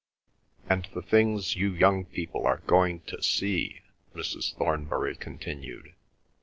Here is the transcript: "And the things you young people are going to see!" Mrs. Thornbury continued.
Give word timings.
"And 0.67 0.85
the 0.95 1.03
things 1.03 1.55
you 1.55 1.69
young 1.73 2.05
people 2.05 2.47
are 2.47 2.63
going 2.65 3.01
to 3.01 3.21
see!" 3.21 3.81
Mrs. 4.15 4.55
Thornbury 4.57 5.15
continued. 5.15 5.93